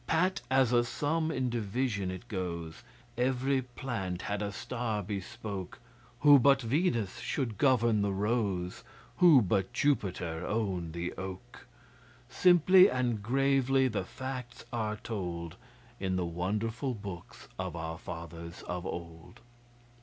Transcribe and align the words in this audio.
Pat 0.07 0.41
as 0.49 0.73
a 0.73 0.83
sum 0.83 1.29
in 1.29 1.47
division 1.51 2.09
it 2.09 2.27
goes 2.27 2.81
(Every 3.19 3.61
plant 3.61 4.23
had 4.23 4.41
a 4.41 4.51
star 4.51 5.03
bespoke) 5.03 5.77
Who 6.21 6.39
but 6.39 6.59
Venus 6.63 7.19
should 7.19 7.59
govern 7.59 8.01
the 8.01 8.11
Rose? 8.11 8.83
Who 9.17 9.43
but 9.43 9.71
Jupiter 9.73 10.43
own 10.43 10.91
the 10.93 11.13
Oak? 11.19 11.67
Simply 12.29 12.89
and 12.89 13.21
gravely 13.21 13.87
the 13.87 14.03
facts 14.03 14.65
are 14.73 14.95
told 14.95 15.55
In 15.99 16.15
the 16.15 16.25
wonderful 16.25 16.95
books 16.95 17.47
of 17.59 17.75
our 17.75 17.99
fathers 17.99 18.63
of 18.63 18.87
old. 18.87 19.39